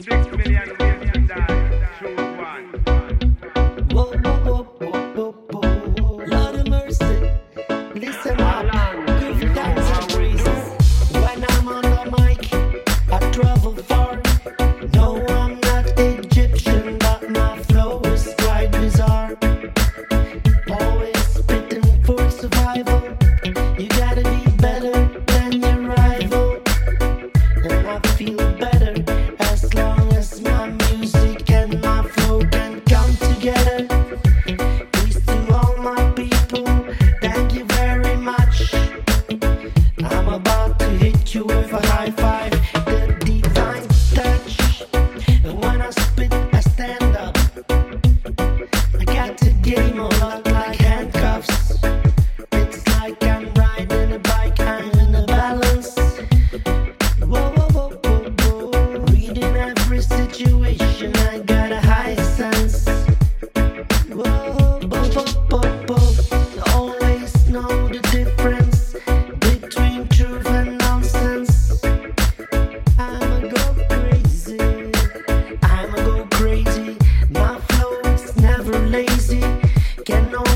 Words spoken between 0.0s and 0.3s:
Six